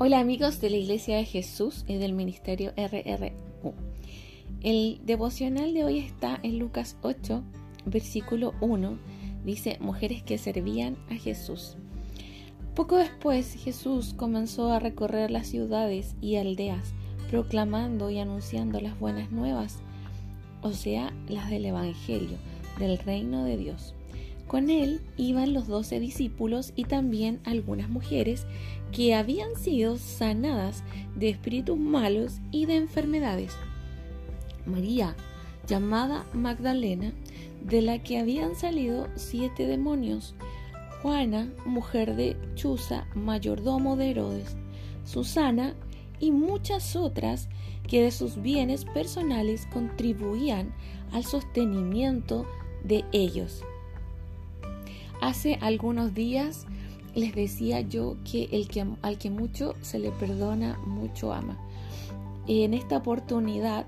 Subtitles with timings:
[0.00, 3.74] Hola amigos de la Iglesia de Jesús y del Ministerio RRU.
[4.60, 7.42] El devocional de hoy está en Lucas 8,
[7.84, 8.96] versículo 1.
[9.44, 11.78] Dice, mujeres que servían a Jesús.
[12.76, 16.94] Poco después Jesús comenzó a recorrer las ciudades y aldeas,
[17.28, 19.80] proclamando y anunciando las buenas nuevas,
[20.62, 22.38] o sea, las del Evangelio,
[22.78, 23.96] del reino de Dios.
[24.48, 28.46] Con él iban los doce discípulos y también algunas mujeres
[28.92, 30.82] que habían sido sanadas
[31.14, 33.52] de espíritus malos y de enfermedades.
[34.64, 35.14] María,
[35.66, 37.12] llamada Magdalena,
[37.62, 40.34] de la que habían salido siete demonios,
[41.02, 44.56] Juana, mujer de Chuza, mayordomo de Herodes,
[45.04, 45.74] Susana
[46.20, 47.48] y muchas otras
[47.86, 50.74] que de sus bienes personales contribuían
[51.12, 52.46] al sostenimiento
[52.82, 53.62] de ellos.
[55.28, 56.64] Hace algunos días
[57.14, 61.58] les decía yo que, el que al que mucho se le perdona, mucho ama.
[62.46, 63.84] En esta oportunidad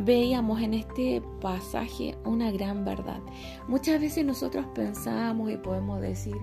[0.00, 3.20] veíamos en este pasaje una gran verdad.
[3.68, 6.36] Muchas veces nosotros pensamos y podemos decir,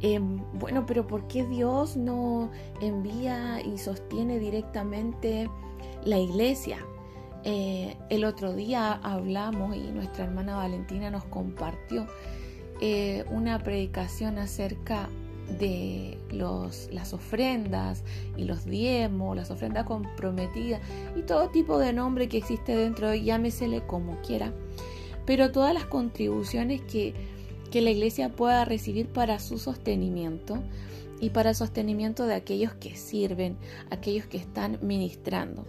[0.00, 5.48] em, bueno, pero ¿por qué Dios no envía y sostiene directamente
[6.04, 6.84] la iglesia?
[7.44, 12.08] Eh, el otro día hablamos y nuestra hermana Valentina nos compartió
[12.80, 15.08] eh, una predicación acerca
[15.58, 18.02] de los, las ofrendas
[18.36, 20.80] y los diezmos, las ofrendas comprometidas
[21.16, 24.52] y todo tipo de nombre que existe dentro de llámesele como quiera,
[25.24, 27.14] pero todas las contribuciones que,
[27.70, 30.62] que la iglesia pueda recibir para su sostenimiento
[31.20, 33.56] y para el sostenimiento de aquellos que sirven,
[33.90, 35.64] aquellos que están ministrando.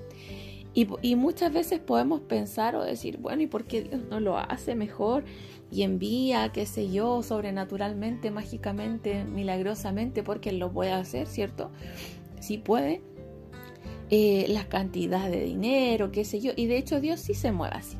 [0.78, 4.38] Y, y, muchas veces podemos pensar o decir, bueno, ¿y por qué Dios no lo
[4.38, 5.24] hace mejor?
[5.72, 11.72] y envía, qué sé yo, sobrenaturalmente, mágicamente, milagrosamente, porque Él lo puede hacer, ¿cierto?
[12.40, 13.02] Sí puede.
[14.10, 17.76] Eh, las cantidades de dinero, qué sé yo, y de hecho Dios sí se mueve
[17.76, 17.98] así.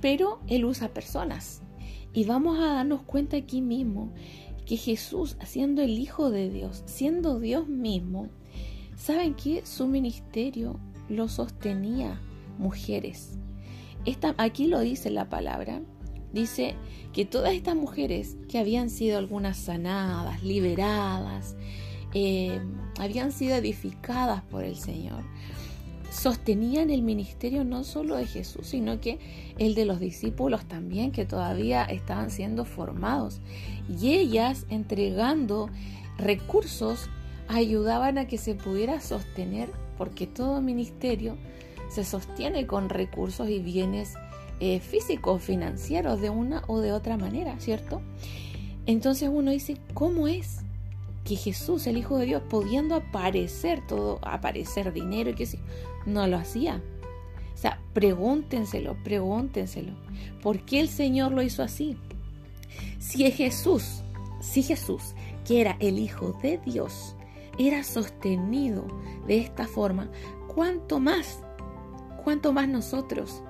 [0.00, 1.62] Pero Él usa personas.
[2.12, 4.12] Y vamos a darnos cuenta aquí mismo
[4.66, 8.28] que Jesús, siendo el Hijo de Dios, siendo Dios mismo,
[8.96, 12.20] ¿saben que Su ministerio lo sostenía
[12.58, 13.38] mujeres.
[14.04, 15.80] Esta, aquí lo dice la palabra,
[16.32, 16.74] dice
[17.12, 21.56] que todas estas mujeres que habían sido algunas sanadas, liberadas,
[22.14, 22.60] eh,
[22.98, 25.24] habían sido edificadas por el Señor,
[26.10, 29.18] sostenían el ministerio no solo de Jesús, sino que
[29.58, 33.40] el de los discípulos también, que todavía estaban siendo formados.
[34.00, 35.70] Y ellas, entregando
[36.18, 37.08] recursos,
[37.48, 41.36] ayudaban a que se pudiera sostener, porque todo ministerio
[41.88, 44.14] se sostiene con recursos y bienes
[44.60, 48.00] eh, físicos, financieros, de una o de otra manera, ¿cierto?
[48.86, 50.60] Entonces uno dice, ¿cómo es
[51.24, 55.58] que Jesús, el Hijo de Dios, pudiendo aparecer todo, aparecer dinero y que sí,
[56.06, 56.80] no lo hacía?
[57.54, 59.92] O sea, pregúntenselo, pregúntenselo.
[60.42, 61.96] ¿Por qué el Señor lo hizo así?
[62.98, 64.02] Si Jesús,
[64.40, 65.14] si Jesús,
[65.46, 67.14] que era el Hijo de Dios,
[67.58, 68.86] era sostenido
[69.26, 70.10] de esta forma,
[70.54, 71.42] ¿cuánto más?
[72.24, 73.42] ¿Cuánto más nosotros?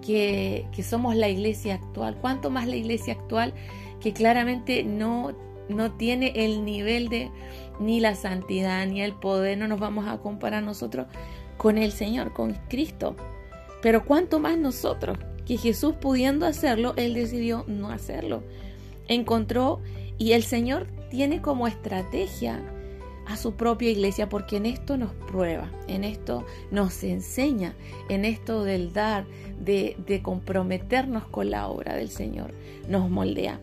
[0.00, 3.54] que, somos la iglesia actual, cuánto más la iglesia actual
[4.00, 5.32] que claramente no,
[5.68, 7.30] no tiene el nivel de
[7.78, 11.06] ni la santidad ni el poder, no nos vamos a comparar nosotros
[11.56, 13.16] con el Señor, con Cristo.
[13.82, 18.42] Pero cuánto más nosotros, que Jesús pudiendo hacerlo, Él decidió no hacerlo.
[19.08, 19.80] Encontró
[20.18, 22.62] y el Señor tiene como estrategia
[23.30, 27.76] a su propia iglesia porque en esto nos prueba, en esto nos enseña,
[28.08, 29.24] en esto del dar,
[29.60, 32.52] de, comprometernos con la obra del Señor,
[32.88, 33.60] nos moldea.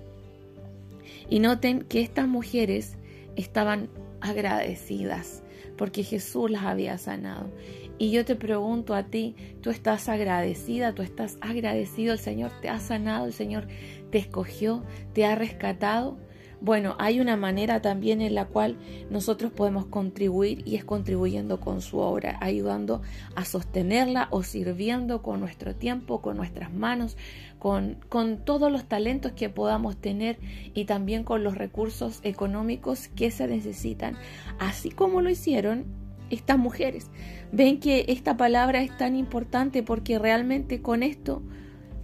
[1.30, 2.96] Y noten que estas mujeres
[3.36, 3.90] estaban
[4.22, 5.44] agradecidas
[5.78, 7.52] porque Jesús las había sanado.
[7.98, 12.70] Y yo te pregunto a ti, tú estás agradecida, tú estás agradecido, el Señor te
[12.70, 13.68] ha sanado, el Señor
[14.12, 14.84] te escogió,
[15.14, 16.18] te ha rescatado.
[16.60, 18.78] Bueno, hay una manera también en la cual
[19.12, 23.04] nosotros podemos contribuir y es contribuyendo con su obra, ayudando
[23.36, 27.16] a sostenerla o sirviendo con nuestro tiempo, con nuestras manos,
[27.60, 30.40] con, con todos los talentos que podamos tener
[30.74, 34.18] y también con los recursos económicos que se necesitan,
[34.58, 35.86] así como lo hicieron
[36.32, 37.12] estas mujeres.
[37.52, 41.44] Ven que esta palabra es tan importante porque realmente con esto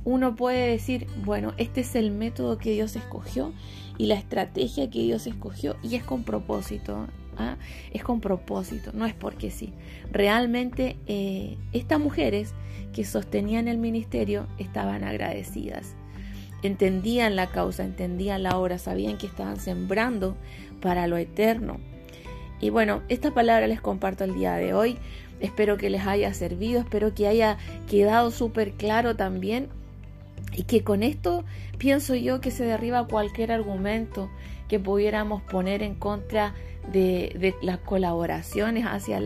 [0.05, 3.53] uno puede decir, bueno, este es el método que Dios escogió
[3.97, 7.07] y la estrategia que Dios escogió y es con propósito.
[7.37, 7.57] ¿ah?
[7.91, 9.73] Es con propósito, no es porque sí.
[10.11, 12.53] Realmente eh, estas mujeres
[12.93, 15.95] que sostenían el ministerio estaban agradecidas.
[16.61, 20.37] Entendían la causa, entendían la obra, sabían que estaban sembrando
[20.81, 21.77] para lo eterno.
[22.61, 24.97] Y bueno, esta palabra les comparto el día de hoy.
[25.41, 27.57] Espero que les haya servido, espero que haya
[27.89, 29.67] quedado súper claro también
[30.55, 31.43] y que con esto
[31.77, 34.29] pienso yo que se derriba cualquier argumento
[34.67, 36.53] que pudiéramos poner en contra
[36.91, 39.21] de, las colaboraciones hacia,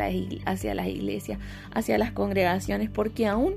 [0.45, 1.39] hacia las iglesias,
[1.73, 3.55] hacia las congregaciones, porque aún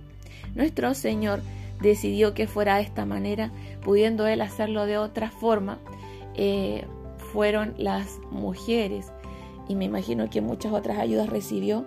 [0.55, 1.41] nuestro Señor
[1.81, 3.51] decidió que fuera de esta manera,
[3.83, 5.79] pudiendo Él hacerlo de otra forma,
[6.35, 6.85] eh,
[7.33, 9.13] fueron las mujeres,
[9.69, 11.87] y me imagino que muchas otras ayudas recibió,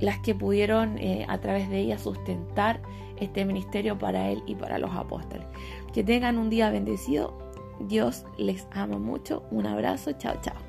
[0.00, 2.80] las que pudieron eh, a través de ella sustentar
[3.20, 5.46] este ministerio para Él y para los apóstoles.
[5.92, 7.36] Que tengan un día bendecido.
[7.80, 9.44] Dios les ama mucho.
[9.50, 10.12] Un abrazo.
[10.12, 10.67] Chao, chao.